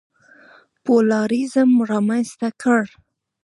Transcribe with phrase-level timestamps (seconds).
[0.83, 2.83] پلورالېزم رامنځته کړ.